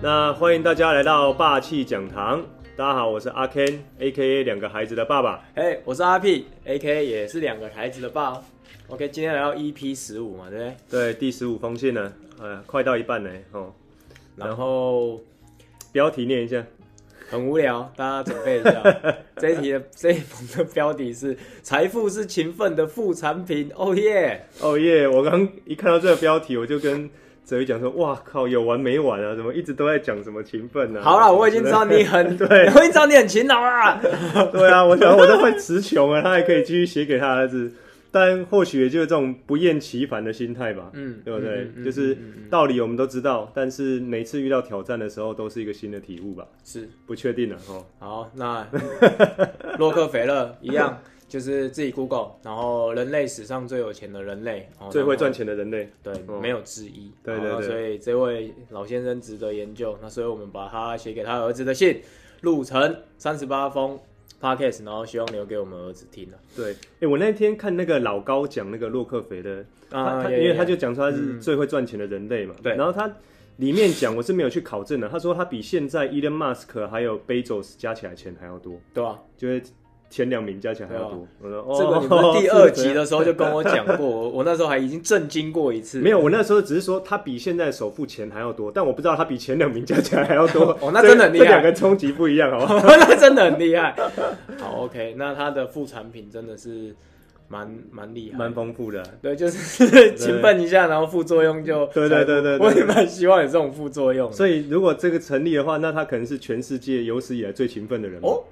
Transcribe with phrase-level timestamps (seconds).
[0.00, 2.40] 那欢迎大家来到霸气讲堂。
[2.76, 5.42] 大家好，我是阿 Ken，A.K.A 两个孩子的爸爸。
[5.56, 8.40] 哎我是阿 P，A.K.A 也是两个孩子的爸。
[8.86, 10.76] OK，今天来到 EP 十五嘛，对不对？
[10.88, 13.74] 对，第十五封信呢，呃，快到一半呢哦。
[14.36, 15.20] 然后
[15.90, 16.64] 标题念一下，
[17.28, 18.80] 很无聊，大家准备一下。
[19.38, 23.68] 这一题的这一封的标题是“财富是勤奋的副产品”。
[23.74, 25.08] 哦耶，哦耶！
[25.08, 27.10] 我刚一看到这个标题，我就跟。
[27.48, 29.34] 所以讲说，哇靠，有完没完啊？
[29.34, 31.00] 怎么一直都在讲什么勤奋呢？
[31.00, 33.98] 好了，我已经知道你很 对，我已经知道你很勤劳啦。
[34.52, 37.72] 对啊，我想我都快词穷了，他还可以继续写给他儿子，
[38.10, 40.90] 但或许也就是这种不厌其烦的心态吧。
[40.92, 41.62] 嗯，对不对？
[41.62, 42.18] 嗯嗯嗯、就是
[42.50, 46.46] 道理我们都知道，但是每次遇到挑战的时候，都是一个新的体悟吧。
[46.62, 47.86] 是，不确定了哦。
[47.98, 48.66] 好，那
[49.78, 50.98] 洛克菲勒一样。
[51.28, 57.12] 就是自己 Google，然后人类史上最有钱的人类，最会赚钱的人类，对，哦、没有之一。
[57.22, 59.96] 对对对，所以这位老先生值得研究。
[60.00, 62.00] 那所以我们把他写给他儿子的信
[62.40, 63.98] 录成三十八封
[64.40, 66.38] Podcast，然后希望留给我们儿子听了。
[66.56, 72.78] 对，哎、欸，我那天看那个老高讲那个洛克菲勒，啊，他因为他就讲说他是最会赚钱的人类嘛，对、嗯。
[72.78, 73.06] 然后他
[73.56, 79.62] 里面讲，我是没有去考证的，他说他比现在 Elon Musk 还有 Bezos 加起来钱还要多，对啊，就是。
[80.10, 81.26] 前两名加起来还要多。
[81.40, 86.00] 我说，这个你们第二集的时候就跟我讲过， 我那时候还已经震惊过一次。
[86.00, 90.76] 没有，我那时候只是说他比现在首付钱还要多，但我不知道他比前两名加起来还要多。
[90.80, 92.86] 哦，那真的很厉害，这两个冲击不一样，好不好？
[92.96, 93.94] 那真的很厉害。
[94.58, 96.94] 好，OK，那他的副产品真的是
[97.48, 99.02] 蛮蛮厉害，蛮丰富的。
[99.20, 102.58] 对，就是勤奋一下，然后副作用就对对对对。
[102.58, 104.32] 我也蛮希望有这种副作用。
[104.32, 108.42] 所以如果这个成立的话，那他可能是全世界有史以来最勤奋的人哦。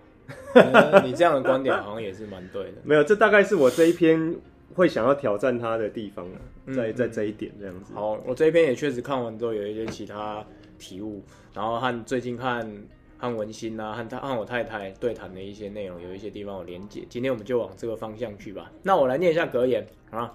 [0.55, 2.73] 嗯、你这样的观点好像也是蛮对的。
[2.83, 4.35] 没有，这大概是我这一篇
[4.75, 6.27] 会想要挑战他的地方
[6.75, 7.93] 在在这一点这样子。
[7.95, 10.45] 好，我这一篇也确实看完之后有一些其他
[10.79, 11.23] 体悟，
[11.55, 12.71] 然后和最近看
[13.19, 17.03] 和文心啊，和他和我太太对谈的一些内容有一些地方有连结。
[17.09, 18.70] 今天我们就往这个方向去吧。
[18.83, 20.35] 那我来念一下格言啊。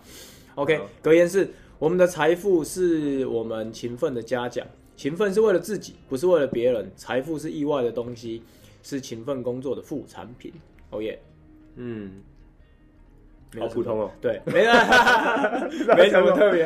[0.56, 1.50] OK，格言是：
[1.80, 4.66] 我们的财富是我们勤奋的嘉奖，
[4.96, 6.91] 勤奋是为了自己，不是为了别人。
[6.96, 8.44] 财富是意外的东西。
[8.84, 10.52] 是勤奋工作的副产品，
[10.90, 11.19] 哦耶，
[11.75, 12.22] 嗯，
[13.59, 16.66] 好普通哦，对，没 了 没什么特别，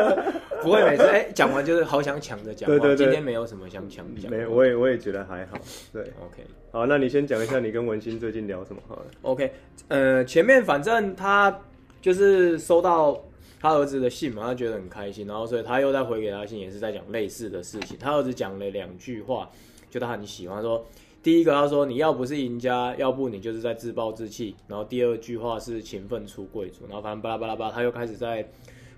[0.62, 5.58] 不会每次哎讲完就是好想抢着讲，对对对，今天没有什么想抢讲，没，我也我也觉得还好，
[5.92, 9.52] 对，OK，好，那你先讲一下你跟文心最近聊什么好了，OK，
[9.88, 11.60] 呃，前面反正他
[12.00, 13.22] 就是收到
[13.60, 19.50] 他儿子的信嘛，他觉得很开心，然后所以他又再回给他信，也是在讲类似的事情，他儿子讲了两句话，
[19.90, 20.86] 就他很喜欢说。
[21.24, 24.54] 第一个他说，你要不是赢家，要不你就是在自暴自弃。
[24.68, 26.84] 然后第二句话是勤奋出贵族。
[26.86, 28.46] 然后反正巴拉巴拉巴拉，他又开始在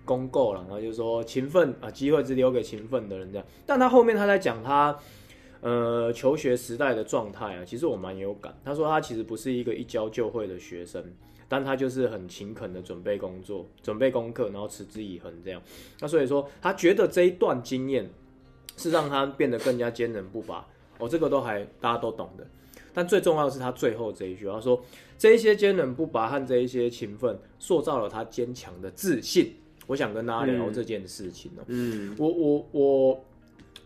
[0.05, 0.61] 公告了。
[0.63, 3.47] 然后就说勤奋啊，机会只留给勤奋的人这样。
[3.65, 4.99] 但他后面他在讲他
[5.61, 8.53] 呃求学时代的状态啊，其实我蛮有感。
[8.65, 11.01] 他说他其实不是一个一教就会的学生，
[11.49, 15.63] 但他就是很勤恳的准备工作、准备功课，然后持之以恒这样。
[16.01, 18.11] 那所以说他觉得这一段经验
[18.77, 20.67] 是让他变得更加坚韧不拔。
[20.99, 22.47] 哦，这个都还大家都懂的，
[22.93, 24.83] 但最重要的是他最后这一句，他说
[25.19, 29.55] 这一些坚韧不拔和这一些勤奋，塑造了他坚强的自信。
[29.87, 31.63] 我想跟大家聊这件事情哦。
[31.69, 33.25] 嗯，我我我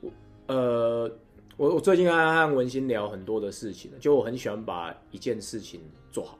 [0.00, 0.10] 我
[0.47, 1.10] 呃，
[1.59, 6.38] 我我最近跟和文心聊很多的事情，就我很喜欢把一件事情做好，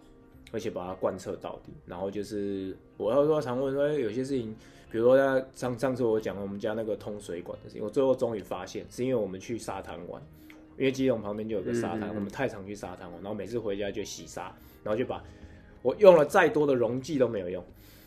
[0.51, 1.73] 而且把它贯彻到底。
[1.85, 4.57] 然后就是我要说常问说，有些事情，
[4.91, 10.23] 比如说上上次我讲我们家那个通水管的事情，我最后终于发现是因为我们去沙滩玩。
[10.81, 14.51] 因为基隆旁边就有个沙滩，我们太常去沙滩玩，然后每次回家就洗沙，
[14.83, 15.23] 然后就把
[15.83, 17.63] 我用了再多的溶剂都没有用，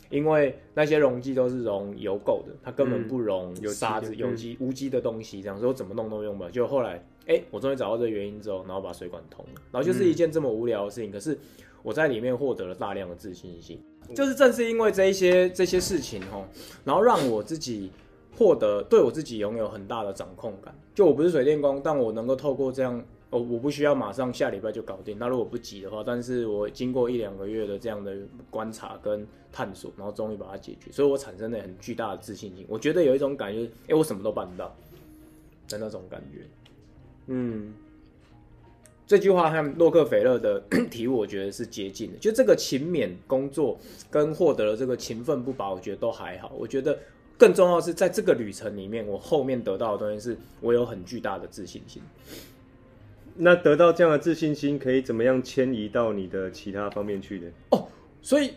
[0.10, 6.50] 因为那些溶剂都是溶油垢的，它根本不溶有沙子、有机、无机的东西，这样说怎么弄都用不了。
[6.50, 6.94] 就后来，
[7.28, 11.38] 哎、欸，我终于找到这个原因之后，然后把水管通了，然后就是一件这么无聊的事情，可是
[11.84, 13.80] 我在里面获得了大量的自信心，
[14.16, 16.48] 就是正是因为这一些这些事情哦，
[16.84, 17.92] 然后让我自己。
[18.35, 25.18] 获得对我自己拥有很大的掌控感，就我不是水电工，但我能够透过这样，我我不需要马上下礼拜就搞定。
[25.19, 28.15] 那如果不急的话，但是我经过一两个月的这样的
[28.50, 32.65] 观察跟探索，然后终于把它解决，所以我产生了很巨大的自信心。
[32.68, 34.75] 我觉得有一种感觉，哎，我什么都办得到
[35.69, 36.41] 的那种感觉。
[37.27, 37.74] 嗯，
[39.06, 40.59] 这句话和洛克菲勒的
[40.89, 42.18] 题，我觉得是接近的。
[42.18, 43.77] 就这个勤勉工作
[44.09, 46.51] 跟获得了这个勤奋不拔，我觉得都还好。
[46.57, 46.97] 我觉得。
[47.38, 52.01] 更重要的是，在这个旅程里面，我后面得到的东西是我有很巨大的自信心。
[53.35, 57.51] 那得到这样的自信心，可以怎么样迁移到你的其他方面去呢？
[57.71, 57.88] 哦，
[58.21, 58.53] 所以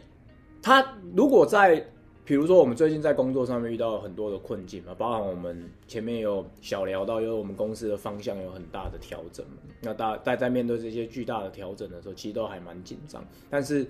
[0.60, 1.84] 他如果在
[2.26, 9.46] 比如说我们最近在工作上面遇到很多的困境嘛，包含我们前面有小聊到，因为我们公司的方向有很大的调整，
[9.80, 13.24] 那大大在面对这些巨大的调整的时候，其实都还蛮紧张。
[13.48, 13.86] 但是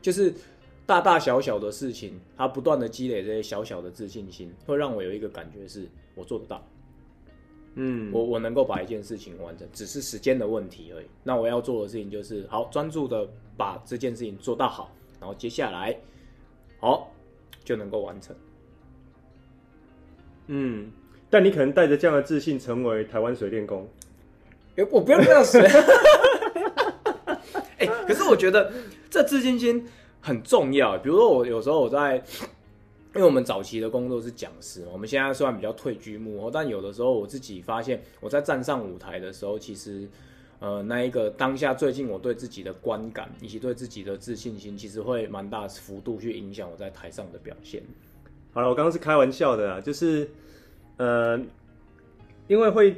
[0.00, 0.32] 就是
[0.90, 6.60] 大大小小的事情，他不断的积累这些小小的自信心，会让我有一个感觉是我做得到。
[7.76, 11.06] 嗯，我我能够把一件事情完成，只是时间的问题而已。
[11.22, 13.24] 那我要做的事情就是好专注的
[13.56, 14.90] 把这件事情做到好，
[15.20, 15.96] 然后接下来
[16.80, 17.12] 好
[17.62, 18.34] 就能够完成。
[20.48, 20.90] 嗯，
[21.30, 23.88] 但你可能带着这样的自信成为台湾水电工。
[24.74, 25.64] 欸，我不要这样水。
[27.78, 28.72] 哎、欸，可是我觉得
[29.08, 29.86] 这自信心
[30.20, 30.96] 很重要。
[30.98, 32.22] 比如说我有时候我在。
[33.12, 40.08] 因为我们早期的工作是讲师，我们现在虽然比较退居幕后，但有的时候我自己发现，我在站上舞台的时候，其实，
[40.60, 47.82] 呃，那一个当下最近我对自己的观感以及对自己的自信心，其实会蛮大幅度去影响我在台上的表现。
[48.52, 50.30] 好了，我刚刚是开玩笑的啊，就是，
[50.96, 51.36] 呃，
[52.46, 52.94] 因为会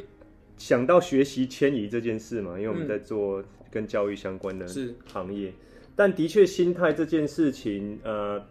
[0.59, 4.67] 想到学习迁移这件事嘛，因为我们在做跟教育相关的
[5.07, 5.55] 行业，嗯、
[5.95, 8.43] 但的确心态这件事情，呃。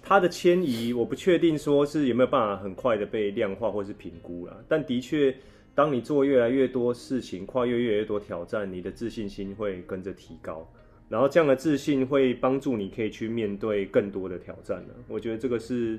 [0.00, 4.56] 它的迁移，我不确定说是有没有办法很快的被量化或是评估啦。
[4.66, 5.34] 但的确，
[5.74, 10.66] 当你做越来越多事情，跨越越来越多挑战，你的自信心会跟着提高。
[11.10, 14.94] 然后这样的自信会帮助你可以去面对更多的挑战呢。
[15.08, 15.98] 我觉得这个是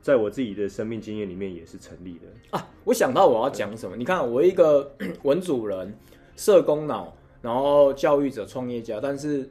[0.00, 2.68] 在我自己的生命经验里面也是成立的啊。
[2.84, 5.92] 我想到我要讲什么，你看我一个 文主人、
[6.36, 9.50] 社工脑，然后教育者、创业家，但是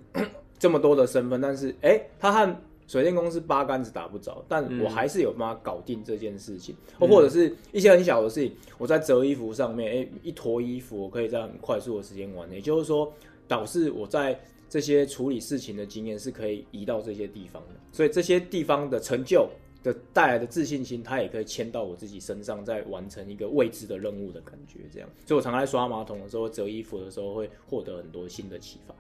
[0.60, 2.58] 这么多的身份，但是哎、欸，他和
[2.88, 13.12] 水电公司八竿子打不着，但我还是有办法搞定这件事情，或、嗯、或者是一些很小的事情，我在折衣服上面，哎、欸，一坨衣服我可以在很快速的时间完，也就是说，
[13.48, 14.40] 导致我在
[14.70, 19.50] 这些处理事情的经验是可以移到这些地方的，所以这些地方的成就
[19.84, 28.96] 的带来的自信心，它也可以迁到我自己身上，在完成一个未知的任务的感觉，这样，所以我常常在刷马桶的时候、折衣服的时候，会获得很多新的启发。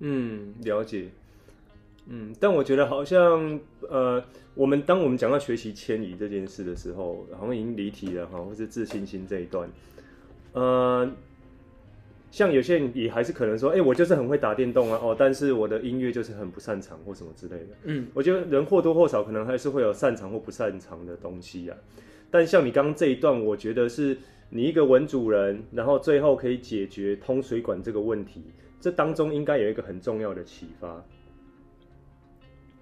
[0.00, 1.08] 嗯，了解。
[2.10, 4.24] 嗯，但我觉得好像，呃，
[4.54, 9.68] 我们当我们讲到学习迁移这件事的时候，好像已经离题了哈，或是自信心这一段，
[10.54, 11.10] 呃，
[12.30, 17.76] 像有些人也还是可能说，哎、欸，我就是很会打电动啊，哦，但是我的音乐就是很不擅长或什么之类的。
[17.84, 21.76] 嗯，我觉得人或多或少可能还是会有擅长或不擅长的东西啊。
[22.30, 24.16] 但像你刚刚这一段，我觉得是
[24.48, 28.44] 你一个文主人，然后最后可以解决通水管这个问题，
[28.80, 31.04] 这当中应该有一个很重要的启发。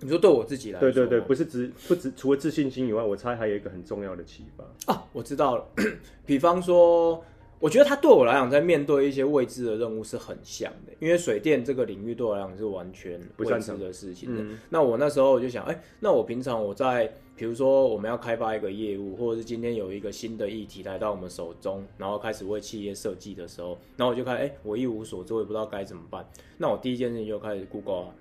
[0.01, 5.67] 你说对我自己来说，对对对，不是只不只除了自信心以外，我猜还有一个很重要的启发啊，我知道了。
[6.27, 7.25] 比方说，
[7.59, 14.43] 我觉得他对我来讲，在面对一些未知的任务是很像的，因为水电这个领域对我来讲是完全未知的事情的。
[14.43, 26.27] 嗯、那我那时候我就想，哎、欸，那我平常我在，比如说我们要开发一个业务，或者是今天有一个新的议题来到我们手中，然后开始为企业设计的时候，然后我就开始，我一无所知，我也不知道该怎么办。
[26.57, 28.15] 那我第一件事情就开始 Google 啊。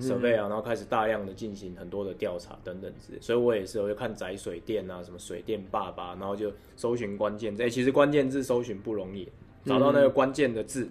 [0.00, 7.64] 设备啊，然后开始大量的进行很多的调查等等之类，所以我也是，我就看宅水电啊，什么水电爸爸，然后就搜寻关键字。
[7.64, 9.26] 哎，其实关键字搜寻不容易，
[9.64, 10.88] 找到那个关键的字，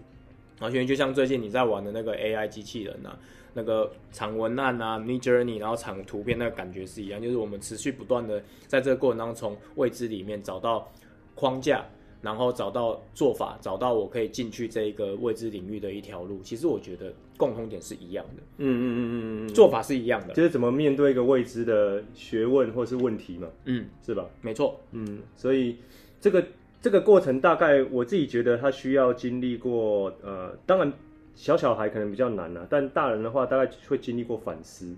[0.59, 3.17] 完全就像最近你在玩的那个 AI 机器人啊，
[3.53, 10.91] 那个长文案啊，Midjourney，然后长图片，那个感觉是一样，就是我们持续不断的在这个过程当中，从未知里面找到
[11.35, 11.85] 框架。
[12.21, 16.41] 然后找到做法，找到我可以进去这一个未知领域的一条路。
[16.43, 24.25] 其实我觉得共同点是一样的，嗯嗯嗯嗯嗯，做法是一样的，就是怎么面对一个未知的学问或是问题嘛，嗯，是吧？
[24.41, 25.77] 没错，嗯，所以
[26.19, 26.45] 这个
[26.81, 30.91] 这个过程大概我自己觉得他需要经历过，呃，当然
[31.39, 34.93] 小小孩可能比较难啊，但大人的话大概会经历过反思，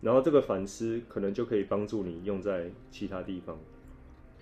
[0.00, 3.58] 然后这个反思可能就可以帮助你用在其他地方。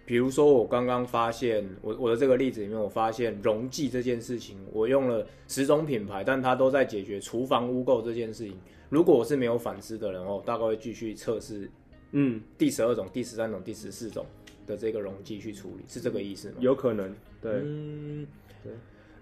[0.07, 8.57] 比如说，我刚刚发现，我我的这个例子里面，我发现溶剂这件事情，我用了十种品牌，但它都在解决厨房污垢这件事情。
[8.89, 11.69] 如果我是没有反思的人哦，大概会继续测试，
[12.13, 14.25] 嗯，第十二种、第十三种、第十四种
[14.69, 16.59] 的这个溶剂去处理，是这个意思吗？
[16.61, 18.25] 有可能，对，嗯，
[18.63, 18.73] 对。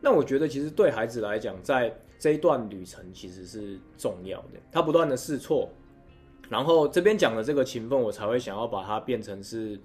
[0.00, 5.71] 那我觉得，其实对孩子来讲，在这一段旅程其实是重要的，他不断的试错，
[6.49, 9.79] 然后这边讲的这个勤奋，我才会想要把它变成是。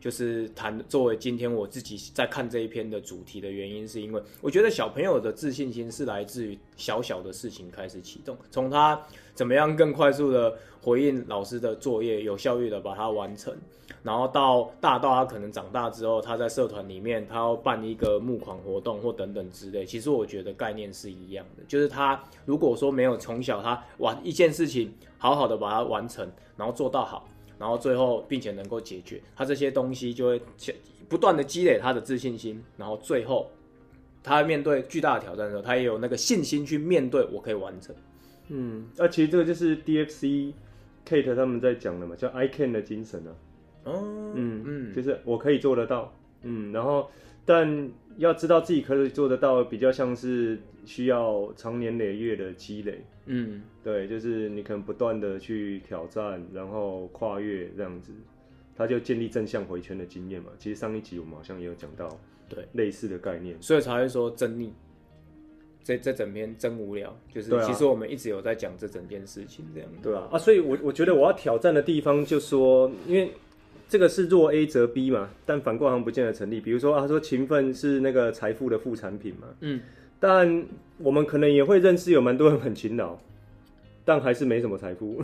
[0.00, 9.00] 就是谈作为今天我自己在看这一篇的主题的原因，是因为我觉得小朋友的自信心是来自于小小的事情开始启动，从他
[9.34, 13.54] 怎么样更快速的回应老师的作业，有效率的把它完成，
[14.02, 26.26] 然后到大到他可能长大之后，他在社团里面他要办一个募款活动或等等之类，其实我觉得概念是一样的，就是他如果说没有从小他完一件事情好好的把它完成，
[26.56, 27.28] 然后做到好。
[27.60, 30.40] 然后最后并且能够解决，他这些东西就会
[31.10, 33.50] 不断的积累他的自信心，然后最后
[34.22, 37.94] 他面对巨大的挑战的时候，他也有那个信心去面对，我可以完成。
[38.48, 40.54] 嗯，那、啊、其实这个就是 DFC
[41.06, 43.30] Kate 他们在讲的嘛，叫 I can 的精神啊。
[43.84, 46.12] 哦，嗯嗯，就是我可以做得到，
[46.42, 47.10] 嗯，然后
[47.44, 53.04] 但要知道自己可以做得到，比较像是需要长年累月的积累。
[53.32, 58.10] 嗯，对，就是你可能不断的去挑战，然后跨越这样子，
[58.76, 60.50] 他就建立正向回圈的经验嘛。
[60.58, 62.08] 其实上一集我们好像也有讲到，
[62.48, 64.72] 对，类似的概念，所以才会说真腻。
[65.84, 69.88] 这这整篇真无聊，就是其实我们一直有在讲这整件事情这样。
[70.02, 73.30] 对啊，啊，所以我我觉得我要挑战的地方，就说因为
[73.88, 76.60] 这个是若 A 则 B 嘛，但反过来好像不见得成立。
[76.60, 79.80] 比如说啊，他说勤奋是那个财富的副产品嘛，嗯。
[80.20, 80.66] 但
[80.98, 83.16] 我们可能也会认识有蛮多人很勤劳，
[84.04, 85.22] 但还是没什么财富。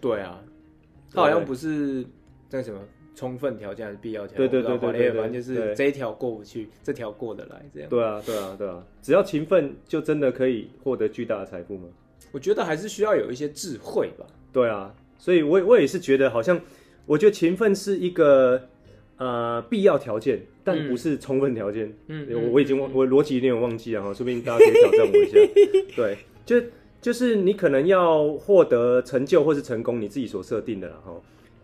[0.00, 0.42] 对啊，
[1.14, 2.04] 他好像不是
[2.50, 2.80] 那什么
[3.14, 4.48] 充分条件还是必要条件？
[4.48, 7.88] 对对对对，对，反正就是这一条过不去，这条过得来这样。
[7.88, 11.88] 对啊对啊对啊，只要勤奋就真的可以获得巨大的财富吗？
[12.32, 14.26] 我觉得还是需要有一些智慧吧。
[14.52, 16.60] 对啊，所以我我也是觉得好像，
[17.06, 18.68] 我觉得勤奋是一个。
[19.18, 21.90] 呃，必要条件，但不是充分条件。
[22.08, 25.38] 嗯，我我已经忘，我逻辑有点忘记了哈，说不定大家可以挑战我一下。
[25.96, 26.62] 对，就
[27.00, 31.12] 就是你可能要获得成就或是成功，你自己所设定的哈，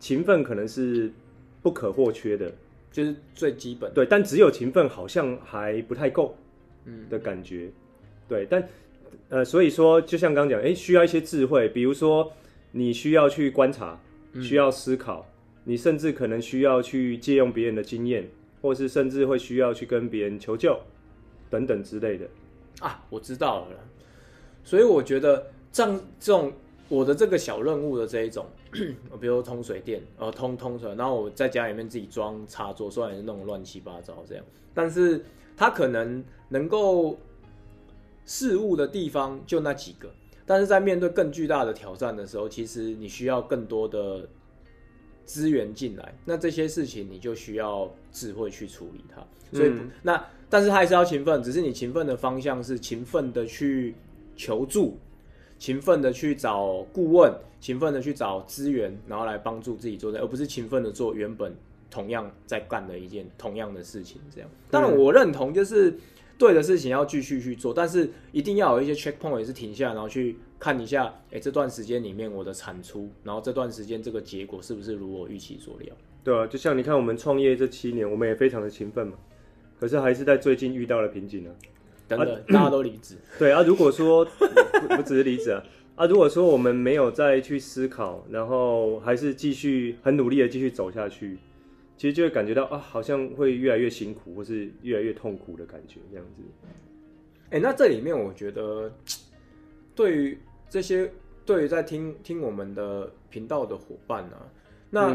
[0.00, 1.12] 勤奋可能是
[1.60, 2.50] 不可或缺的，
[2.90, 3.92] 就是最基本。
[3.92, 6.34] 对，但只有勤奋好像还不太够，
[6.86, 7.66] 嗯的感觉。
[7.66, 7.72] 嗯、
[8.28, 8.66] 对，但
[9.28, 12.32] 呃，所以说就像刚刚讲，哎、欸，需要一些智慧，比如说
[12.70, 14.00] 你需要去观察，
[14.40, 15.20] 需要思考。
[15.20, 15.31] 嗯
[15.64, 18.28] 你甚至可能需要去借用别人的经验，
[18.60, 20.76] 或是甚至会需要去跟别人求救，
[21.48, 22.26] 等等之类的。
[22.80, 23.76] 啊，我知道了。
[24.64, 26.52] 所以我觉得像这种
[26.88, 35.24] 我的这个小任务的这一种， 比如说通水电，呃，通通出来，然后我在家里面自己装插座，虽然是弄乱七八糟这样，但是
[35.56, 37.16] 它可能能够
[38.26, 40.10] 事物的地方就那几个，
[40.44, 44.28] 但是在面对更巨大的挑战的时候，其实你需要更多的。
[45.24, 49.24] 资源进来，那这些事情你就需要智慧去处理它。
[49.56, 53.94] 所以，嗯、那但是他还是要勤奋，只是你勤奋的方向是勤奋的去
[54.36, 54.96] 求助，
[55.58, 61.54] 勤奋的去找顾问，勤奋的去找资源，然后来帮助自己做这，而不是勤奋的做原本
[61.90, 64.20] 同样在干的一件同样的事情。
[64.34, 65.94] 这样，当然我认同就是。
[66.42, 75.94] 对的事情要继续去做，但是一定要有一些 checkpoint，也是停下，然后去看一下，哎，这段时间里面我的产出，然后这段时间这个结果是不是如我预期所料？
[76.24, 79.14] 对啊，就像你看，我们创业这七年，我们也非常的勤奋嘛，
[79.78, 81.54] 可是还是在最近遇到了瓶颈啊。
[82.08, 83.14] 等等，啊、大家都离职。
[83.38, 85.62] 对啊，如果说不，不只是离职啊，
[85.94, 91.38] 啊，如果说我们没有再去思考，然后还是继续很努力的继续走下去。
[92.02, 96.42] 其实就会感觉到啊，好像会越来越辛苦，或是越来越痛苦的感觉，这样子。
[97.50, 98.92] 哎、欸，那这里面我觉得，
[99.94, 100.36] 对于
[100.68, 101.08] 这些
[101.46, 104.50] 对于在听听我们的频道的伙伴啊，
[104.90, 105.14] 那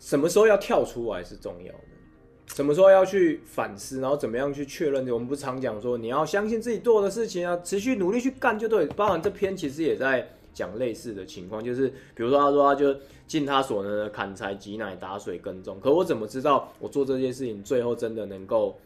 [0.00, 2.56] 什么时候要跳出来是重要的？
[2.56, 5.08] 什么时候要去反思，然后怎么样去确认？
[5.10, 8.84] 我们不是常讲说，你要相信自己做的事情啊，持续努力去干就对。
[8.86, 10.28] 包含这篇其实也在。
[10.58, 11.86] 讲类似的情况，就是
[12.16, 12.92] 比如说，他说他就
[13.28, 15.78] 尽他所能的砍柴、挤奶、打水、耕种。
[15.80, 18.76] 可我怎么知道我做这些事情最后真的能够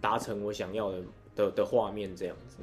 [0.00, 0.98] 达成我想要的
[1.34, 2.14] 的的画面？
[2.14, 2.58] 这样子，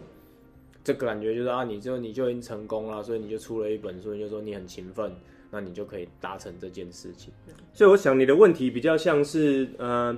[0.81, 5.13] 这个感觉就是啊，你就你就已经成功了，所以你就出了一本书，你就说你很勤奋，
[5.51, 7.33] 那你就可以达成这件事情。
[7.73, 10.17] 所以我想你的问题比较像是，呃，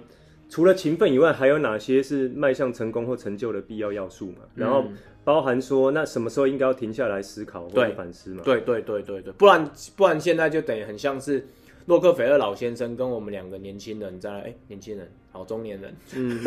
[0.49, 4.39] 除了勤奋以外，还有哪些是迈向成功或成就的必要要素嘛？
[4.55, 4.81] 然后。
[4.83, 4.93] 嗯
[5.25, 8.43] 包含说，那什么时候应该要停下来思考或者反思嘛？
[8.45, 11.47] 对对对对对，不然不然现在就等于很像是
[11.87, 16.39] 洛克菲勒老先生跟我们两个年轻人在哎、欸，年轻人好中年人，嗯，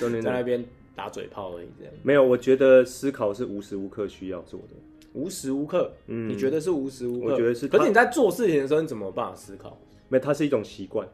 [0.00, 0.64] 中年人 在那边
[0.96, 2.24] 打嘴炮而已，这样没有。
[2.24, 4.74] 我觉得思考是无时无刻需要做的，
[5.12, 7.32] 无时无刻，嗯，你觉得是无时无刻？
[7.32, 7.68] 我觉得是。
[7.68, 9.78] 可是你在做事情的时候，你怎么办法思考？
[10.08, 11.06] 没有，它是一种习惯。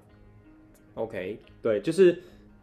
[0.94, 2.18] OK，对，就是，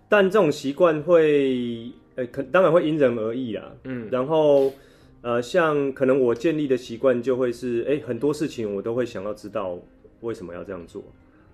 [0.08, 1.92] 但这种习惯会。
[2.34, 4.74] 可当然会因人而异啦，嗯，然后
[5.22, 9.80] 呃，像可能我建立的习惯就会是，哎，很多事情我都会想要知道
[10.20, 11.02] 为什么要这样做，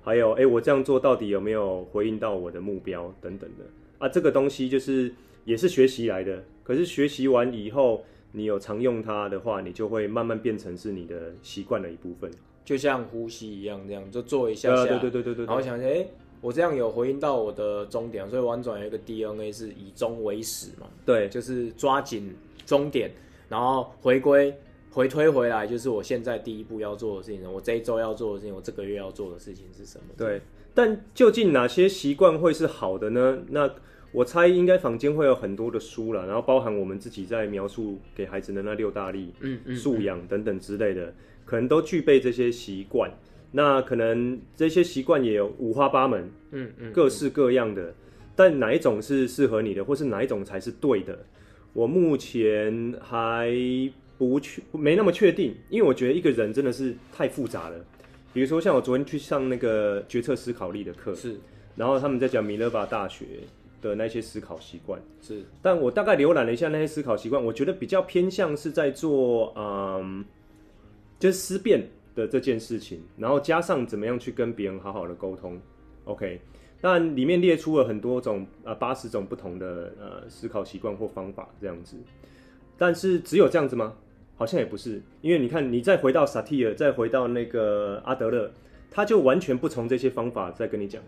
[0.01, 3.65] 还有，哎，我这样做到底有没有回应到我的目标等等的
[4.00, 5.13] 啊，这个东西就是
[5.44, 12.32] 也是学习来的，可是学习完以后，你有常用它的话，你就会慢慢变成是你的习惯的一部分，
[12.63, 16.08] 就像呼吸一样，这样就做一下下，对对对对对，然后想想，哎。
[16.45, 20.85] 我这样有回应到我的终点，所以玩转有一个 DNA 是以终为始嘛？
[21.03, 22.35] 对，就是抓紧
[22.67, 23.09] 终点，
[23.49, 24.55] 然后回归
[24.91, 30.05] 回推回来，就是我现在第一步要做的事情，我这一周要做的事情，我这个月要做的事情是什么？
[30.15, 30.39] 对，
[30.75, 33.39] 但究竟哪些习惯会是好的呢？
[33.49, 33.67] 那
[34.11, 41.11] 我猜应该坊间会有很多的书了，然后包含我们自己在描述给孩子的那六大力，嗯嗯，素养等等之类的，
[41.43, 43.11] 可能都具备这些习惯。
[43.57, 47.93] 那可能这些习惯也有五花八门，嗯嗯，各式各样的。
[48.35, 51.17] 但哪一种是适合你的，或是哪一种才是对的？
[51.71, 53.50] 我目前还
[54.17, 57.77] 不确，没那么确定，因为我觉得一个人真的是太复杂了。
[58.33, 61.38] 比如说，像我昨天去上那个决策思考力的课，是，
[61.77, 63.25] 然后他们在讲米勒巴大学
[63.81, 65.41] 的那些思考习惯，是。
[65.62, 70.25] 但我大概浏览了一下那些思考习惯，我觉得比较偏向是在做，嗯，
[71.17, 75.60] 就是思辨的这件事情，然后加上怎么样去跟别人好好的沟通。
[76.05, 76.39] OK，
[76.81, 81.98] 但里面列出了很多种，呃，八十种不同的呃思考习惯或方法这样子。
[82.77, 83.95] 但是只有这样子吗？
[84.38, 88.51] 好像也不是，因为你看，你再回到萨提尔，再回到那个阿德勒，
[88.91, 91.01] 他就完全不从这些方法在跟你讲，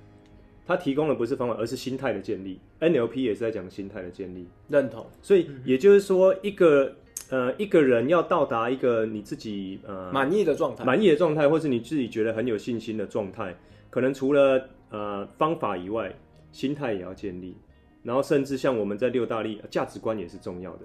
[0.65, 2.57] 他提供的不是方法，而是心态的建立。
[2.79, 5.05] NLP 也是在讲心态的建立，认同。
[5.21, 6.95] 所以也就是说，一个
[7.29, 13.55] 呃一个人要到达一个你自己呃满意的状态，满意的状态，或是你自己觉得很有信心的状态，
[13.89, 16.13] 可能除了呃方法以外，
[16.51, 17.55] 心态也要建立，
[18.03, 20.81] 然后甚至像我们在六大力，价值观也是重要的。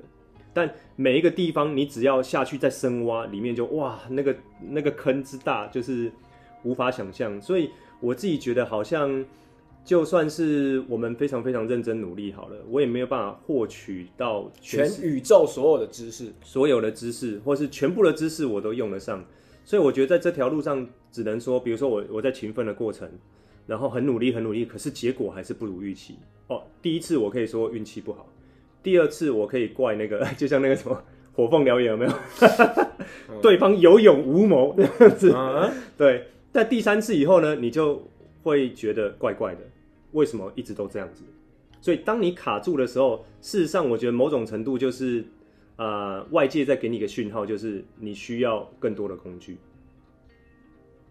[0.54, 6.12] 但每一个地方，你只要下去再深挖，里面就哇，那个那个坑之大，就是
[6.62, 7.40] 无法想象。
[7.40, 7.70] 所以
[8.00, 9.24] 我自己觉得，好像
[9.84, 19.24] 就算是我们非常非常认真努力好了，我也没有办法获取到全宇宙所有的知识，所有的知识，或是全部的知识我都用得上。
[19.64, 23.08] 所以我觉得在这条路上，只能说，比如说我我在勤奋的过程，
[23.66, 26.16] 然后很努力很努力，可是结果还是不如预期。
[26.48, 28.28] 哦，第一次我可以说运气不好。
[28.82, 31.02] 第二次我可以怪那个， 就像那个什么
[31.34, 32.12] 火凤燎原有没有？
[33.40, 35.34] 对方有勇无谋这样子，
[35.96, 36.28] 对。
[36.52, 38.02] 但第三次以后呢，你就
[38.42, 39.60] 会觉得怪怪的，
[40.12, 41.22] 为什么一直都这样子？
[41.80, 45.24] 所以当你卡住的时候，事实上我觉得某种程度就是，
[45.76, 49.58] 呃，外界在给你一个讯号，就是你需要更多的工具，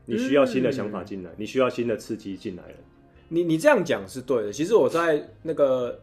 [0.06, 2.76] 你需要新的想法进来，你需要新的刺激进来了。
[3.30, 4.52] 你你这样讲是对的。
[4.52, 6.00] 其实我在那个。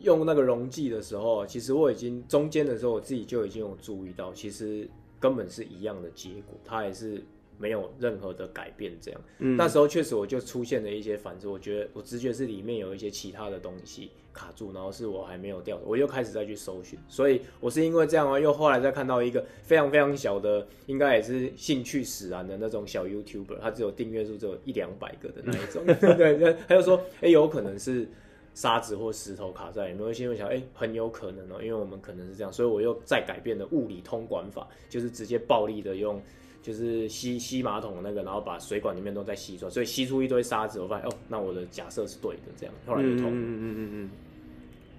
[0.00, 4.86] 用那个溶剂的时候，其实我已经中间的时候，我自己就已经有注意到，其实
[5.20, 7.24] 根本是一样的结果，它也是
[7.58, 8.92] 没有任何的改变。
[9.00, 16.98] 这样，嗯，那时候确实我就出现了一些反思，我觉得我直觉是里面有一些其他的东西卡住，然后是我还没有掉，我又开始再去搜寻。
[17.08, 28.08] 所以我是因为这样啊，又后来再看到一个非常非常小的，应该也是兴趣使然的那种小 YouTuber，他只有订阅数只有一两百个的那一种，对 对，他就说，哎、欸，有可能是。
[28.56, 36.22] 沙子或石头卡在里面，有没有心里想，哎、欸，很有可能哦、喔，因为我们可能是这样，所以我又再改变了物理通管法，就是直接暴力的用，
[36.64, 43.30] 就是吸吸马桶那个，然后把水管里面都再吸出来，所以吸出一堆沙子，我发现哦，那我的假设是对的，这样后来就通了。
[43.30, 44.10] 嗯嗯嗯嗯嗯，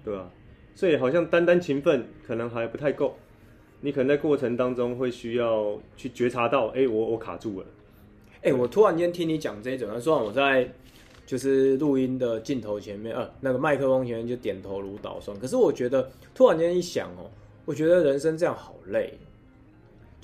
[0.04, 0.30] 对啊，
[0.76, 3.16] 所以好像单单勤奋可能还不太够，
[3.80, 7.66] 你可能在过程当中会需要去觉察到，哎、欸，我我卡住了。
[8.36, 10.72] 哎、欸，我突然间听你讲这一种，虽然我在。
[11.26, 15.36] 就是录音的镜头前面，呃，那个麦克风前面就点头如捣蒜。
[15.40, 17.28] 可是我觉得，突然间一想哦，
[17.64, 19.12] 我觉得人生这样好累。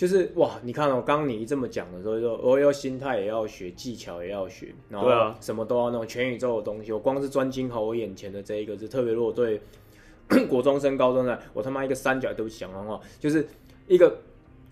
[0.03, 5.09] 就是哇，你看哦，刚刚你这么讲的时候，说我要心态也要学，技巧也要学，然后
[5.41, 6.91] 什么都要弄，全宇宙的东西。
[6.91, 9.61] 我光是专精好我眼前的这一个字，特别如果对
[10.51, 13.47] 国中生、高中生，我他妈一个三角都想的话，就是
[13.87, 14.13] 一个。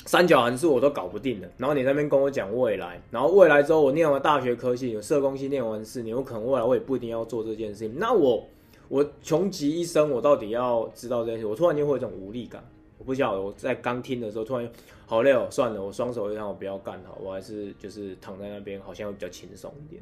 [0.07, 7.99] 三角函数我都搞不定的，然后你那边跟我讲未来，然后未来之后我念完大学科系，有社工系念完四年，我可能未来我也不一定要做这件事情。
[7.99, 8.43] 那我
[8.89, 11.45] 我穷极一生，我到底要知道这件事？
[11.45, 12.67] 我突然间会有一种无力感。
[12.97, 14.67] 我不晓得我在刚听的时候突然
[15.11, 20.01] 好累哦，算了，我双手让，我不要干好，我还是就是躺在那边，好像会比较轻松一点。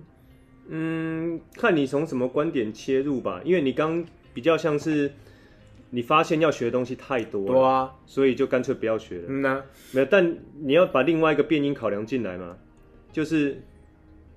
[0.68, 5.10] 嗯，看你从什么观点切入吧，因为你刚比较像是。
[5.90, 9.24] 你发现要学的东西太多了，多啊，所以就干脆不要学了。
[9.28, 12.58] 嗯呐、啊，没有，但你要把另外一个变音考量进来嘛，
[13.10, 13.62] 就是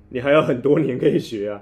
[0.07, 1.61] 你还有很多年可以学啊，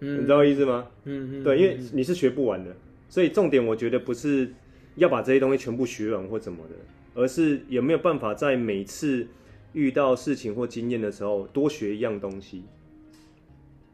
[0.00, 0.88] 嗯，你知道意思吗？
[1.04, 2.74] 嗯嗯，对，因为你是学不完的，
[3.10, 4.50] 所以重点我觉得不是
[4.94, 6.74] 要把这些东西全部学完或怎么的，
[7.16, 9.26] 而是有没有办法在每次
[9.72, 12.62] 遇到事情或经验的时候多学一样东西。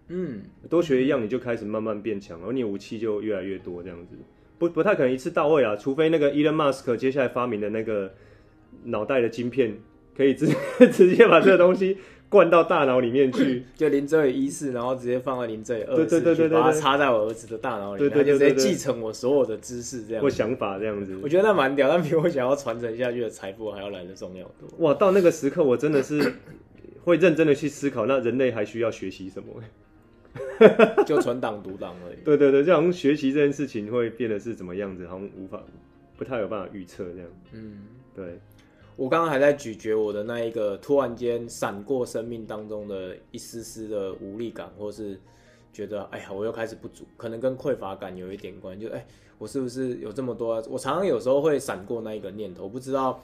[0.09, 4.17] 嗯，多学一样，你就开始慢慢变强，而你武器就越来越多，这样子。
[4.59, 8.13] 不不太可能一次到位啊，除非那个 Elon Musk 接下来发明的那个
[8.85, 9.79] 脑袋的晶片，
[10.15, 10.47] 可以直
[10.93, 11.97] 直接把这个东西
[12.33, 21.15] 灌到大脑里面去，就林哲宇一世，然后直接放到林哲宇二世，对对对对，把它插在我儿子的大脑里，对对对，就直接继承我所有的知识这样，或想法这样子。
[21.23, 24.67] 我觉得那蛮屌，但比我想要传承下去的财富还要来的重要多。
[24.79, 26.33] 哇，到那个时刻，我真的是
[27.05, 29.63] 会认真的去思考，那人类还需要学习什么？
[31.05, 32.17] 就存档读档而已。
[32.25, 35.63] 对对对，就好像学习这件事情会变得是怎么样子，好像无法
[36.17, 37.29] 不太有办法预测这样。
[37.53, 37.83] 嗯，
[38.17, 38.41] 对。
[38.97, 45.19] 我刚刚还在咀嚼我的那一个突然间闪过生命当中的一丝丝的无力感，或是
[45.73, 48.87] 觉得哎呀，我又开始不足，可能跟匮乏感有一点关系。
[48.87, 49.07] 就哎，
[49.39, 50.63] 我是不是有这么多？
[50.69, 53.23] 我常常有时候会闪过那一个念头，不知道。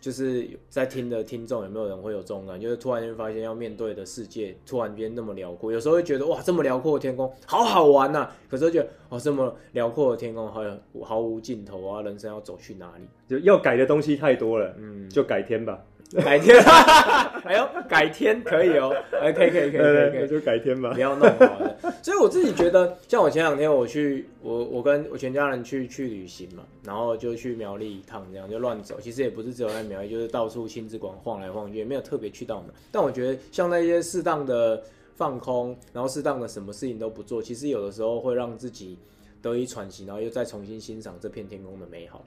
[0.00, 2.64] 就是在听的听众有没有人会有这种感觉？
[2.64, 13.04] 就是突然间发现要面对的世界突然间那么辽阔，有时候会觉得哇，这么辽阔的天空好好玩呐、啊，可是觉得哦，这么辽阔的天空好像毫无尽头啊，人生要走去哪里？
[13.28, 15.84] 就要改的东西太多了，嗯，就改天吧。
[16.16, 16.56] 改天，
[17.44, 21.76] 哎呦，改天可以哦，哎，可以可以可以可以，可以就改天吧，不要弄好了。
[22.02, 29.00] 所以我自己觉得，像我前两天我去，我我跟我全家人去去旅行嘛，然后就去苗栗一趟，这样就乱走。
[29.00, 32.74] 其实也不是只有在苗栗，就是到处亲子馆晃来晃去，也没有特别去到哪。
[32.90, 34.82] 但我觉得，像那些适当的
[35.14, 38.98] 放空，然后适当的什么事情都不做，其实有的时候会让自己
[39.40, 42.24] 得以喘息，然后又再重新欣赏这片天空的美好。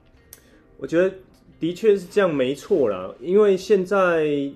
[0.78, 1.12] 我觉得。
[1.60, 3.14] 的确是这样，没错啦。
[3.20, 4.50] 因为现在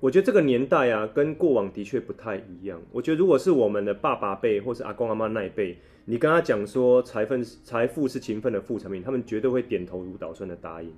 [0.00, 2.80] 我觉得这个年代啊，跟过往的确不太一样。
[2.92, 10.92] 我觉得如果是我们的爸爸辈或是阿公阿妈那一辈，你跟他讲说财富财富是勤奋的副产品，他们绝对会点头如捣蒜的答应，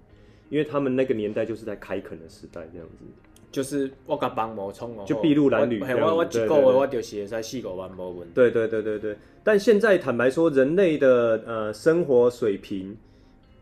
[0.48, 3.04] 因为他们那个年代就是在开垦的时代，这样子。
[3.50, 5.80] 就是我甲帮无冲哦，就筚路蓝缕。
[5.80, 8.32] 我我一个月我就是会使四五万无问题。
[8.34, 9.16] 对对对对对。
[9.44, 12.96] 但现在坦白说，人类的呃生活水平。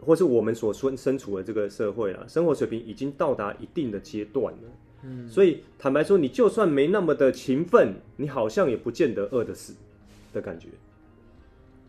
[0.04, 4.60] 或是我们所身身处的这个社会啊，生活水平已经到达一定的阶段了。
[5.02, 9.74] 嗯，所以坦白说，你就算没那么的勤奋，你好像也不见得饿得死
[10.32, 10.68] 的感觉。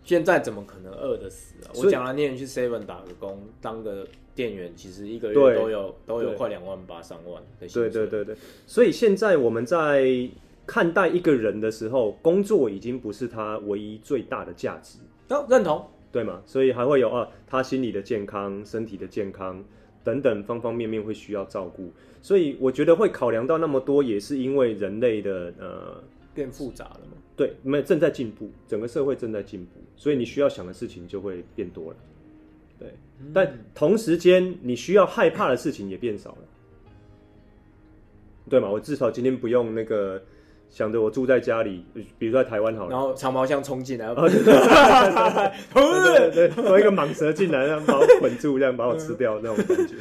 [0.03, 1.71] 现在怎么可能饿得死啊？
[1.75, 7.89] 我讲了，你去 Seven 打个工，当个店员，其实一个月都有都有快两万八三万的薪水。
[7.89, 10.29] 对对对对，所以现在我们在
[10.65, 14.97] 看待一个人的时候，工作已经不是他唯一最大的价值。
[15.27, 15.85] 都认同。
[16.11, 16.41] 对嘛？
[16.45, 19.63] 所以还会有啊，他心理的健康、身体的健康
[20.03, 21.91] 等等方方面面会需要照顾。
[22.21, 27.17] 所以我觉得会考量到那么多，也是因为人类的呃变复杂了嘛。
[27.37, 31.97] 对，没有正在进步，整个社会正在进步，所以你需要想的事情就会变多了。
[32.77, 36.37] 对，嗯、但同时间你需要害怕的事情也变少了，
[38.49, 38.69] 对嘛？
[38.69, 40.21] 我至少今天不用那个。
[40.71, 41.83] 想着我住在家里，
[42.17, 44.31] 比如说在台湾好了，然后长毛象冲进来，对
[46.31, 49.95] 对一个蟒蛇进来，然后把我捆住，这样把我吃掉那种感觉。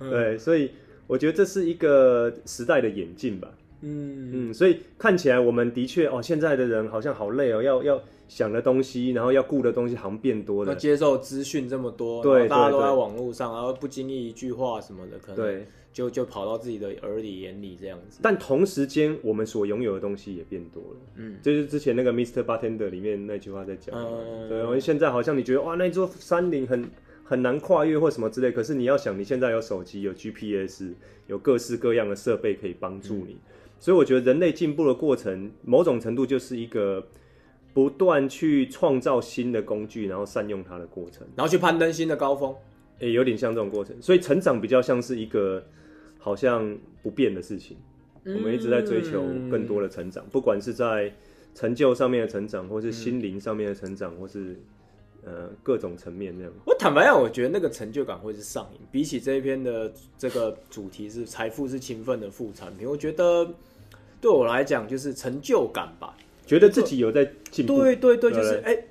[0.00, 0.70] 对，所以
[1.06, 3.48] 我觉得这是一个时代的演进吧。
[3.82, 15.66] 嗯嗯，所以看起来我们的确哦，现在的人好像好累哦，要要想的东西，然后要顾的东西好像变多了，要接受资讯这么多，对，大家都在网络上，然后不经意一句话什么的，可能对。
[15.94, 20.96] 就就跑到自己的耳里眼里这样子，但同时间我们所拥有的东西也变多了。
[21.14, 22.42] 嗯，就是之前那个 Mr.
[22.42, 23.94] Bartender 里面那句话在讲。
[23.96, 26.84] 嗯，对，现在好像你觉得哇，那座山林很
[27.22, 30.94] 很难跨越或什么之类，可是你要想，你现在有手机，有 GPS，
[31.28, 33.34] 有各式各样的设备可以帮助你。
[33.34, 37.06] 嗯，所以我觉得人类进步的过程，某种程度就是一个
[37.72, 42.52] 不断去创造新的工具，然后善用它的过程，然后去攀登新的高峰。
[42.98, 45.64] 诶，有点像这种过程，所以成长比较像是一个。
[46.24, 47.76] 好像不变的事情，
[48.24, 51.12] 我们一直在追求更多的成长，嗯、不管是在
[51.54, 54.56] 成就上面的成长，或是心灵上面的成长，嗯、或是
[55.22, 56.50] 呃各种层面这样。
[56.64, 58.80] 我坦白讲，我觉得那个成就感会是上瘾。
[58.90, 63.46] 比起这一篇的这个主题是财富是勤奋的副产品，我觉得
[64.18, 67.82] 对我来讲就是成就感吧，觉得自己有在进步。
[67.82, 68.72] 对对对，就是哎。
[68.72, 68.88] 欸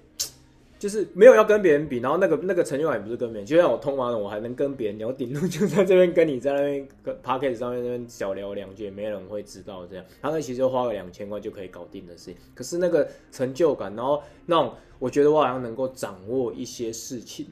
[0.83, 10.03] 就是没有要跟别人比，然后那个那个成就感也不是跟别人，就像我通完了，我还能跟别人聊，顶多就在这边跟你在那边跟 podcast 上面那边小聊两句，没人会知道这样。
[10.21, 17.47] 他那其实就花个两千块就可以搞定的事情，可是那个成就感，然后那种我觉得我好像能够掌握一些事情，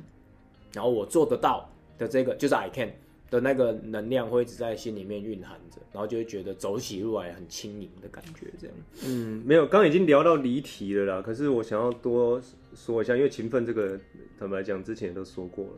[0.73, 2.91] 然后我做得到的这个就是 I can。
[3.31, 8.75] 的那个能量会一直在心里面蕴含着，然后就会觉得走起路来很轻盈的感觉，这样。
[9.07, 11.21] 嗯，没有，刚刚已经聊到离题了啦。
[11.21, 12.41] 可是我想要多
[12.75, 13.97] 说一下，因为勤奋这个，
[14.37, 15.71] 坦白讲，之前也都说过了。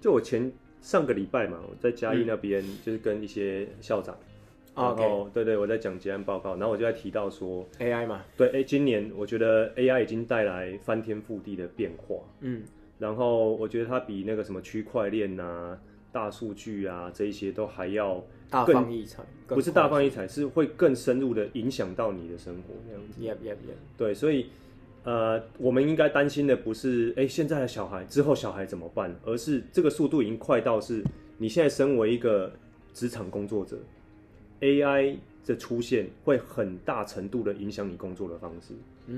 [0.00, 4.16] 就我前上个礼拜嘛，我在嘉义那边，就是跟一些校长，
[4.74, 12.62] 嗯、然后.对对，我在讲结案报告，然后我就在提到说 AI 嘛，对，哎，今年我觉得 AI 已经带来翻天覆地的变化，嗯，
[12.98, 15.78] 然后我觉得它比那个什么区块链呐。
[16.16, 23.20] 大数据啊这一些都还要大放异彩，不是大放异彩，是会更深入的影响到你的生活这样子。
[23.20, 23.76] Yep, yep, yep.
[23.98, 24.46] 对，所以
[25.04, 31.04] 呃，我们应该担心的不是哎、欸、现在的小孩之后小孩怎么办，而是这个速度已经快到是
[31.36, 32.50] 你现在身为一个
[32.94, 33.76] 职场工作者
[34.60, 38.72] ，AI 的出现会很大程度的影响你工作的方式。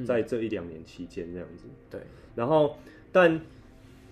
[0.05, 2.01] 在这一两年期间这样子，对，
[2.35, 2.77] 然后
[3.11, 3.41] 但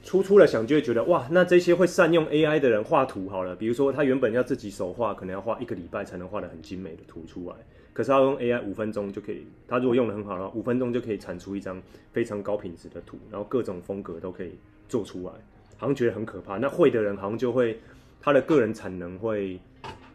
[0.07, 7.57] 初初的想就会觉得哇，那这些会善用 AI 的人画图好了，比如说他原本要自己手画，可能要画一个礼拜才能画得很精美的图出来，
[7.93, 14.53] 可是他用 AI 五分钟就可以，他如果用的很好的话，五分钟就可以产出一张非常高品质的图，然后各种风格都可以
[14.89, 15.33] 做出来，
[15.77, 16.57] 好像觉得很可怕。
[16.59, 17.81] 那会的人好像就会
[18.21, 19.59] 他的个人产能会。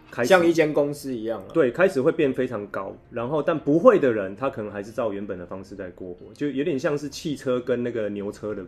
[0.10, 8.62] 开像一间公司一样，对，开始会变非常高，然后但不会的人，他可能还是照原本的方式在过活，就有点像是汽车跟那个牛车的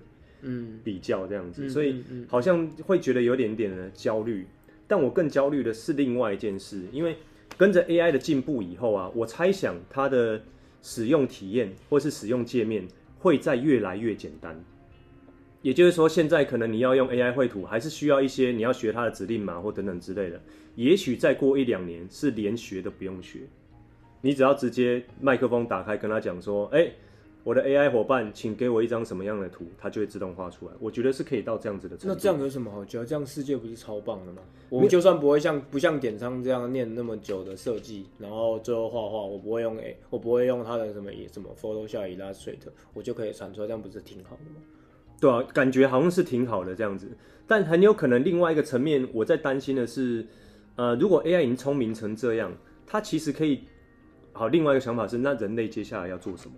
[0.44, 4.46] 嗯比较这样子，嗯、所以好像会觉得有点点的焦虑。
[4.88, 7.16] 但我更焦虑的是另外一件事，因为
[7.58, 10.42] 跟着 AI 的进步以后啊，我猜想它的
[10.82, 12.86] 使用体验或是使用界面
[13.18, 14.62] 会再越来越简单。
[15.62, 20.40] 也就是说，现在可能你要用 AI 绘图，还是需要一些你要学它的指令码或等等之类的。
[20.76, 23.40] 也许再过一两年，是连学都不用学，
[24.20, 26.94] 你只要直接麦克风打开，跟他讲说：“哎、欸，
[27.44, 32.14] 我的 AI 伙伴，请给我一张什么样的图，它就会自动画出来。”我觉得是可以到这样子的程度。
[32.14, 33.04] 那这样有什么好教？
[33.04, 34.42] 这样世界不是超棒的吗？
[34.70, 44.62] 我们就算不会像不像点仓这样念那么久的设计，然后最后画画，我不会用 A，我不会用它的什么什么 Photoshop、Illustrator，我就可以产出来，这样不是挺好的吗？
[45.20, 47.10] 对啊，感觉好像是挺好的这样子，
[47.46, 50.26] 但很有可能另外一个层面，我在担心的是，
[50.78, 52.52] 呃，如果 AI 已经聪明成这样，
[52.88, 53.64] 它其实可以，
[54.32, 56.56] 好，另外一个想法是，那人类接下来要做什么？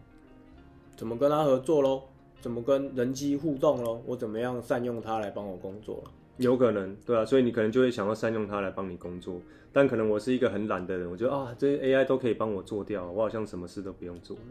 [0.96, 2.04] 怎么跟他合作喽？
[2.42, 4.02] 怎么跟人机互动喽？
[4.06, 6.04] 我怎么样善用它来帮我工作？
[6.38, 14.44] 有可能，对啊，所以你可能就会想要善用它来帮你工作，但可能我是一个很懒的人，我觉得啊，这些 AI 都可以帮我做掉，我好像什么事都不用做了，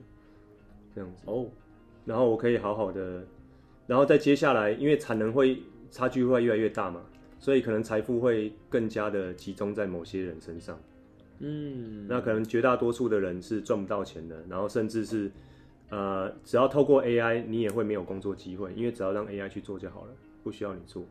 [0.94, 1.46] 这样子哦，
[2.04, 3.22] 然后我可以好好的。
[3.86, 7.02] 然后再接下来，因为产能会差距会越来越大嘛，
[7.38, 10.80] 所以可能财富会更加的集中在某些人身上。
[11.40, 15.30] 嗯，那可能绝大多数的人是赚不到钱的，然后甚至是
[15.90, 21.02] 呃，只要透过 AI，你也会没有工作机会，因为只要让 AI 去做就好了，不需要你做。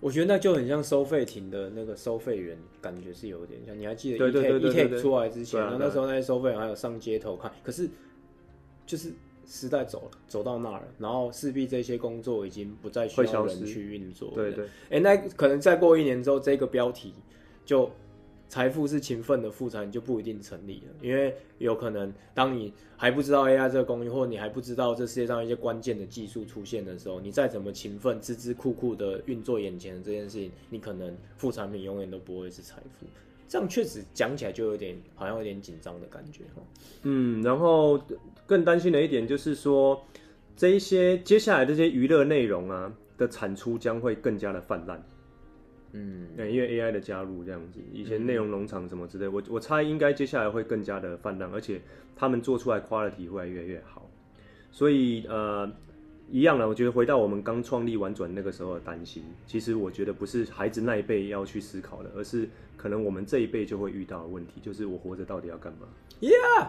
[0.00, 3.78] 我觉得那就很像收费亭的那个收费员，感觉是有点像。
[3.78, 7.88] 你还记得 eTape 出来之前，啊、那时候那些收费员还有上街头看，可是
[8.86, 9.12] 就是。
[9.48, 14.32] 时代走了，走到那儿了，然后势必这些工作已经不再需要人去运作。
[14.34, 17.14] 对对，哎、欸，那可能再过一年之后，这个标题
[17.64, 17.88] 就
[18.48, 33.06] “财富是勤奋的副产”就不一定成立了，因为有可能当你还不知道 AI 这个工具，或你还不知道这世界上一些关键的技术出现的时候，你再怎么勤奋、孜孜酷酷的运作眼前的这件事情，你可能副产品永远都不会是财富。
[33.48, 36.40] 这样确实讲起来就有点好像有点紧张的感觉。
[37.02, 38.00] 嗯，然后
[38.44, 40.04] 更担心的一点就是说，
[40.56, 45.00] 这一些接下来这些娱乐内容啊的产出将会更加的泛滥。
[45.96, 51.80] 嗯，因为 AI 的加入这样子，以前内容农场什么之类，我我猜应该接下来会更加的泛滥，而且
[52.14, 54.08] 他们做出来 quality 会越来越好。
[54.70, 55.70] 所以呃。
[56.28, 65.86] 一样了，我觉得回到我们刚创立玩转那个时候的担心，其实我觉得不是孩子那一辈要去思考的，而是可能我们这一辈就会遇到的问题，就是我活着到底要干嘛
[66.20, 66.66] ？Yeah，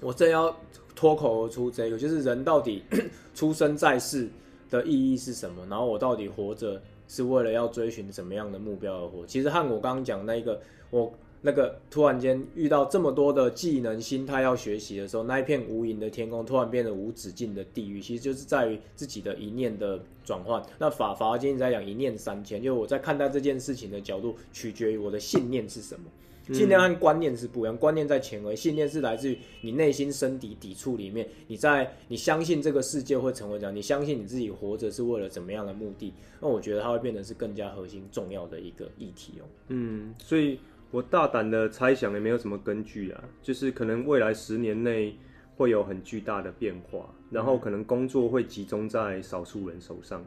[0.00, 0.56] 我正要
[0.96, 2.82] 脱口而出这个，就是人到底
[3.36, 4.28] 出生在世
[4.68, 5.64] 的意义是什么？
[5.70, 9.26] 然后我到底活着是为了要追寻什么样的目标而活？
[9.26, 11.12] 其实和我刚刚讲那个我。
[11.42, 20.60] 那个突然间遇到这么多的技能、心态要学习的时候，那一片无垠的天空突然变得无止境的地狱，其实就是在于自己的一念的转换。
[20.78, 26.06] 那法法华经在讲一念三千，就是我在看待这件事情的角度，取决于我的信念是什么。
[26.52, 36.12] 信念和观念是不一样，观念在前额，信念是来自于你内心深底抵触里面，你在你相信这个世界会成为这样，你相信你自己活着是为了怎么样的目的？
[36.40, 39.44] 那我觉得它会变得是更加核心重要的一个议题哦。
[39.68, 40.58] 嗯，所以。
[40.92, 45.14] 我大胆的猜想，也没有什么根据啊，就是可能未来十年内
[45.56, 50.24] 会有很巨大的变化，然后可能工作会集中在少数人手上，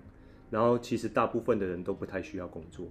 [0.51, 2.85] 然后其实大部分的人都不太需要工作。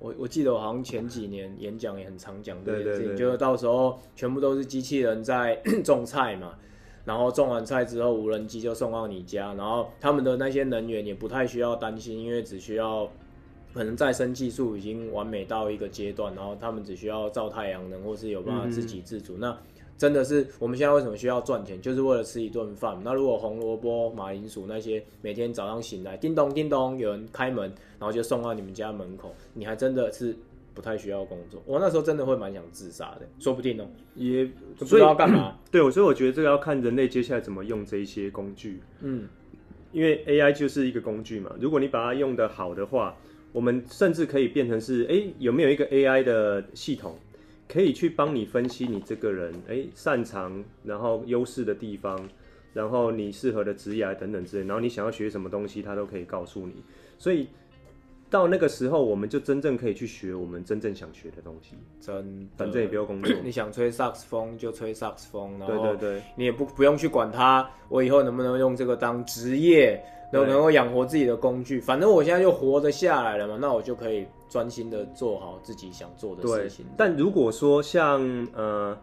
[0.00, 6.54] 我我记得我好像前几年演讲也很常讲这件事情，就是到时候全部都是机器人在 种菜嘛，
[7.04, 13.08] 然后种完菜之后无人机就送到你家，然后他们的那些能源也不太需要担心，因为只需要。
[13.72, 19.34] 可能再生技术已经完美到一个阶段，然后他们只需要照太阳能，或是有办法自给自足。
[19.36, 19.58] 嗯、那
[20.00, 22.98] 真的是我们现在为什么需要赚钱，就是为了吃一顿饭。
[23.04, 27.64] 那如果红萝卜、马铃薯那些每天早上醒来，叮咚叮咚有人开门，
[27.98, 30.34] 然后就送到你们家门口，你还真的是
[30.72, 31.62] 不太需要工作。
[31.66, 35.58] 我那时候真的会蛮想自杀的，说不定哦、喔，也不知道要干嘛。
[35.70, 38.80] 对，所以我觉得这个要看人类接下来怎么用这一些工具。
[39.02, 39.28] 嗯，
[39.92, 43.14] 因为 AI 就是一个工具嘛，如果你把它用得好的话，
[43.52, 47.18] 我们甚至可以变成是，哎、欸，有没有一个 AI 的系统？
[47.70, 52.28] 可以去帮你分析你这个人，哎，擅长，然后优势的地方，
[52.74, 56.82] 然后你适合的职业等等之类，然后你想要学什么东西，他都可以告诉你。
[57.16, 57.46] 所以
[58.30, 61.76] 到那个时候，我们就真正可以去学我们真正想学的东西。
[62.00, 63.34] 真，反正也不用工作。
[63.44, 71.80] 你想吹萨克斯风就吹萨克斯风，然后对对对，你也不不用去管它，我以后能不能用这个当职业，能能够养活自己的工具。
[71.80, 74.26] 反正我现在就活得下来了嘛，那我就可以。
[74.50, 76.84] 专心的做好自己想做的事情。
[76.96, 78.20] 但如果说像
[78.52, 78.98] 呃，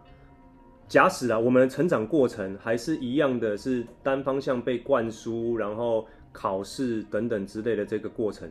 [0.88, 8.46] 假使啊，我们的成长过程还是一样的是单方向被灌输，然后考试等等之类的这个过程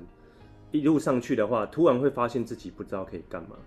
[0.71, 3.57] 一路上去的话，突然会发现自己不知道可以干嘛，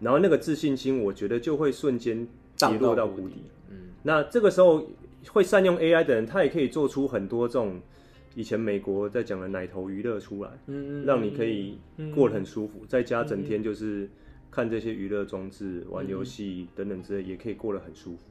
[0.00, 2.26] 然后那个自信心，我觉得就会瞬间
[2.56, 3.42] 跌落到谷底。
[3.70, 4.86] 嗯，那这个时候
[5.28, 7.80] 会善用 AI 的人，他也可以做出很多这种。
[8.36, 11.80] 以前美国在讲的奶头娱乐出来，嗯，让你可以
[12.14, 14.08] 过得很舒服，在家整天就是
[14.52, 18.22] 看这些娱乐装置、玩游戏等等之类，也可以过得很舒服。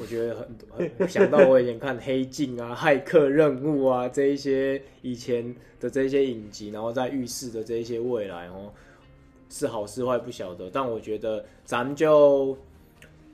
[0.00, 0.34] 我觉得
[0.70, 8.72] 很很想到我以前看《黑镜》啊、《骇客任务》啊这一些以前的这些影集，然后在预示的这一些未来哦，
[9.48, 12.56] 是好是坏不晓得，但我觉得咱们就。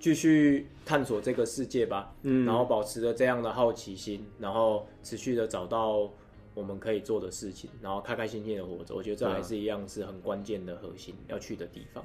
[0.01, 6.09] 继续探索这个世界吧，嗯，然后保持着这样的好奇心，然后持续的找到
[6.55, 8.95] 我们可以做的事情，然后开开心心的活着。
[8.95, 12.05] 我觉得这还是一样是很关键的核心要去的地方。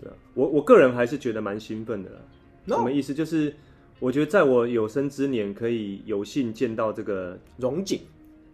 [0.00, 2.18] 对啊，我我个人还是觉得蛮兴奋的啦。
[2.66, 3.12] 什么意思？
[3.14, 3.54] 就是
[3.98, 8.00] 我觉得在我有生之年可以有幸见到这个荣景，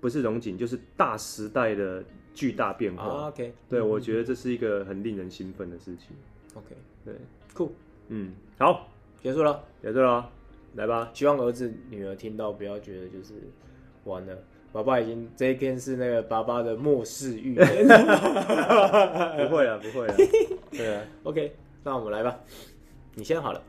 [0.01, 2.03] 不是荣景，就是大时代的
[2.35, 3.05] 巨大变化。
[3.05, 6.16] Oh, OK，对，我觉得这是一个很令人兴奋的事情。
[6.55, 7.14] OK，对，
[7.55, 7.73] 酷。
[8.09, 8.88] 嗯，好，
[9.23, 10.31] 结束了，结束了，
[10.75, 11.11] 来吧。
[11.12, 13.35] 希望儿子女儿听到，不要觉得就是
[14.05, 14.38] 完了。
[14.73, 17.66] 爸爸已经这一篇是那个爸爸的末世预言。
[19.49, 20.14] 不会啊，不会啊。
[20.71, 22.38] 对啊， OK，那我们来吧。
[23.14, 23.62] 你先好了。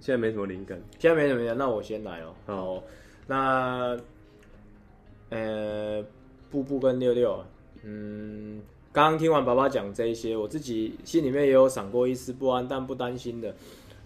[0.00, 0.80] 现在没什么灵感。
[0.98, 2.34] 现在没什么灵感，那我先来哦。
[2.46, 2.82] 好，
[3.26, 3.96] 那
[5.30, 6.04] 呃，
[6.50, 7.44] 布布跟六六，
[7.82, 8.60] 嗯。
[8.90, 13.54] 刚刚听完爸爸讲这一些，我自己心里面也有闪过一丝不安，但不担心的。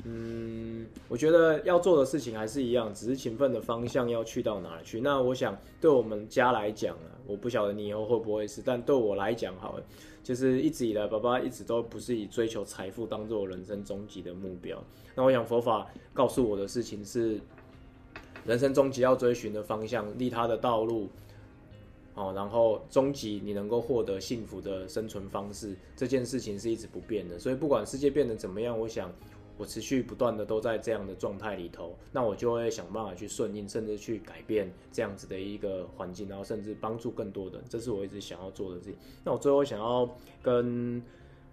[0.05, 5.01] 嗯，我觉得要做的事情还是一样，只是勤奋的方向要去到哪里去。
[5.01, 9.85] 那我想对我们家来讲啊，我不晓得你以后会不会是，但对我来讲，好了，
[10.23, 14.83] 就是一直以来，爸爸一直都不是以追求财富当做人生终极的目标。
[15.15, 17.41] 那我想佛法告诉我的事情是，
[18.45, 21.09] 人生终极要追寻的方向，利他的道路。
[22.15, 27.39] 哦，然后终极你能够获得幸福的生存方式，这件事情是一直不变的。
[27.39, 29.11] 所以不管世界变得怎么样，我想
[29.57, 38.97] 我持续不断的都在这样的状态里头，那我就会想办法去顺应，甚至去改变这样子的一个环境，然后甚至帮助更多的人，这是我一直想要做的事情。
[39.25, 40.09] 那我最后想要
[40.43, 41.03] 跟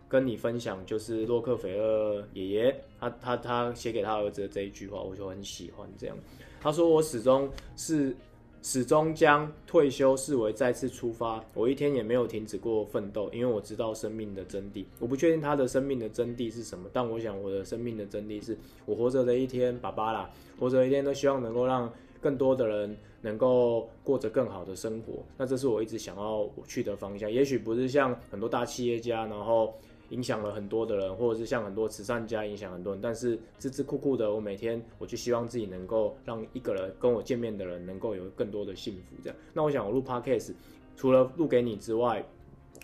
[0.07, 6.17] 跟你分享，就是洛克菲勒爷爷他他他写给他儿子的这一句话，我就很喜欢这样。
[6.61, 8.15] 他说：“我始终是。”
[8.61, 11.43] 始终将退休视为再次出发。
[11.53, 14.85] 我一天也没有停止过奋斗，因为我知道生命的真谛。
[14.99, 21.91] 我不确定他的生命的真谛是什么，但我想我的生命的真谛是我活着的一天，爸爸啦，活着一天都希望能够让
[22.21, 25.23] 更多的人能够过着更好的生活。
[25.37, 27.31] 那这是我一直想要去的方向。
[27.31, 29.73] 也许不是像很多大企业家，然后。
[30.09, 39.15] 影响了很多的人，或者是像很多慈善家影响很多人，但是孜孜酷酷的，我每天我就希望自己能够让一个人跟我见面的人能够有更多的幸福。
[39.23, 40.53] 这样，那我想我录 Podcast
[40.95, 42.25] 除了录给你之外，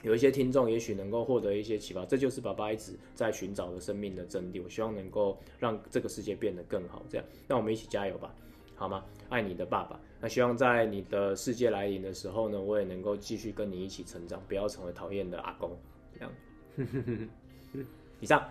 [0.04, 2.06] 有一些听众也许能够获得一些启发。
[2.06, 4.62] 这就是爸爸一直在寻找的生命的真谛。
[4.64, 7.04] 我希望能够让这个世界变得更好。
[7.10, 8.34] 这样，那我们一起加油吧，
[8.76, 9.04] 好吗？
[9.30, 10.00] 爱你的爸爸。
[10.22, 15.72] 那希望在你的世界来临的时候呢，我也能够继续跟你一起成长，不要成为讨厌的阿公。
[16.14, 16.32] 这样。
[18.20, 18.44] 以上，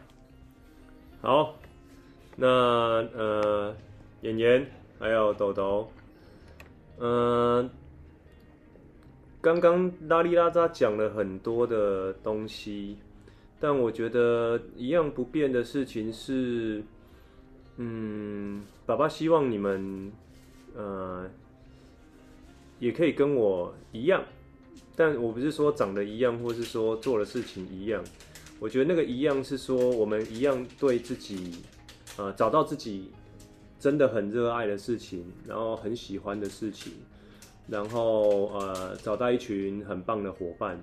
[1.21, 1.57] 好，
[2.37, 3.75] 那呃，
[4.23, 4.67] 妍妍
[4.99, 5.91] 还有豆豆，
[6.99, 7.69] 嗯，
[9.41, 12.97] 刚刚拉里拉扎讲了很多的东西，
[13.61, 16.83] 但我觉得一样不变的事情是，
[17.77, 20.13] 嗯，爸爸希望你们，
[20.75, 21.29] 呃，
[22.79, 24.25] 也可以跟我一样。
[24.97, 28.03] 但我不是说长得一样，或是说做的事情一样。
[28.61, 31.57] 我觉得那个一样是说，我们一样对自己，
[32.17, 33.11] 呃，找到自己
[33.79, 36.93] 真的很热爱的事情，然后很喜欢的事情，
[37.67, 40.83] 然后呃，找到一群很棒的伙伴，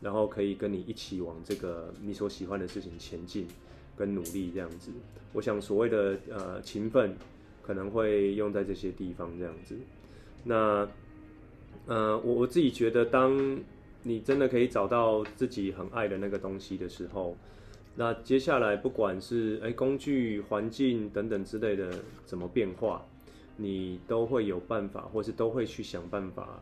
[0.00, 3.46] 然后可以跟你一起往这个你所喜欢的事情前进
[3.94, 4.90] 跟努力这样子。
[5.34, 7.14] 我想所谓的呃勤奋，
[7.62, 9.76] 可能会用在这些地方这样子。
[10.44, 10.88] 那
[11.86, 13.60] 呃，我我自己觉得当。
[14.04, 17.36] 你真的可以找到自己很爱的那个东西的时候，
[17.94, 21.88] 那接下来不管是诶工具、环境等等之类的
[22.24, 23.06] 怎么变化，
[23.56, 26.60] 你都会有办法，或是都会去想办法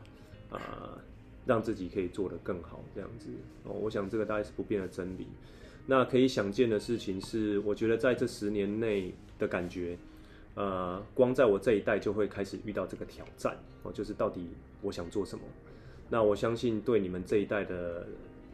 [0.51, 0.99] 啊、呃，
[1.47, 3.31] 让自己可以做得更好这样子。
[3.63, 5.25] 哦，我想这个大概是不变的真理。
[5.87, 9.97] 那可以想见的事情是，我觉得在这十年内的感觉，
[10.53, 14.47] 呃，光在我这一代就会开始遇到这个挑战哦，就是到底
[14.81, 15.43] 我想做什么。
[16.09, 18.05] 那我相信，对你们这一代的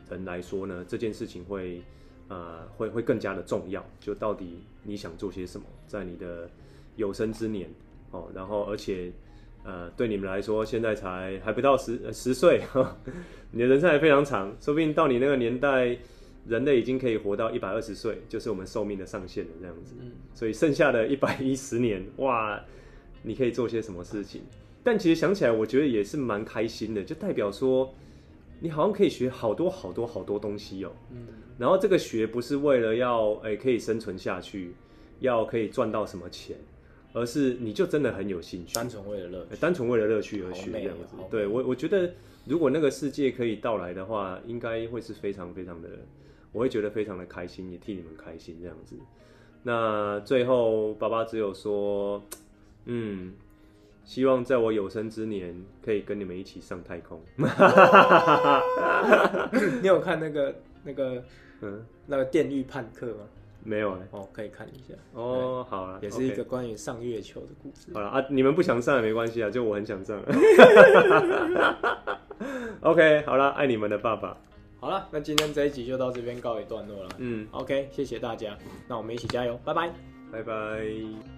[0.10, 1.82] 人来说呢，这件事情会，
[2.28, 3.84] 呃，会会更加的重要。
[4.00, 6.48] 就到底你想做些什么，在你的
[6.96, 7.68] 有生之年，
[8.12, 9.12] 哦，然后而且，
[9.64, 12.62] 呃，对你们来说，现在才还不到十十岁，
[13.52, 15.98] 你的人生还非常长，说不定到你那个年代，
[16.46, 19.96] 人类已经可以活到一百二十岁，就是我们寿命的上限了，这样子。
[20.36, 22.64] 所以剩下的一百一十年，哇，
[23.24, 24.44] 你可以做些什么事情？
[24.88, 27.94] 但其实想起来，我觉得也是蛮开心的，就代表说，
[28.62, 30.94] 你好像可以学好多好多好多东西哦。
[31.12, 31.28] 嗯。
[31.58, 34.74] 然后这个学不是为了要诶可以生存下去，
[35.20, 36.56] 要可以赚到什么钱，
[37.12, 41.18] 而是你就真的很有兴趣，单纯为了乐，单纯为了乐趣而学这样子。
[41.30, 42.14] 对我，我觉得
[42.46, 45.90] 如果那个世界可以到来的话，应该会是非常非常的，
[46.54, 48.96] 我会觉得非常的开心，也替你们开心这样子。
[49.64, 52.24] 那最后，爸爸只有说，
[52.86, 53.34] 嗯。
[54.08, 55.54] 希望在我有生之年
[55.84, 57.22] 可以跟你们一起上太空。
[59.82, 61.22] 你有看那个那个
[61.62, 63.18] 嗯那个《电驭叛客》吗？
[63.64, 64.08] 没有哎、欸。
[64.12, 64.94] 哦，可以看一下。
[65.12, 67.92] 哦，好了，也是一个关于上月球的故事。
[67.94, 70.18] 好了啊，你们不想上也没关系啊，就我很想上。
[72.80, 74.38] OK，好了，爱你们的爸爸。
[74.80, 77.10] 好了，那今天这一集就到这边告一段落了。
[77.18, 79.92] 嗯，OK，谢谢大家，那我们一起加油，拜拜，
[80.32, 81.37] 拜拜。